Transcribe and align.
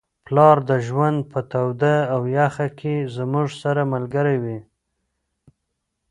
پلار 0.25 0.57
د 0.69 0.71
ژوند 0.87 1.19
په 1.31 1.39
توده 1.51 1.95
او 2.13 2.21
یخه 2.37 2.67
کي 2.79 2.95
زموږ 3.17 3.47
سره 3.63 3.81
ملګری 3.93 4.37
وي. 4.43 4.59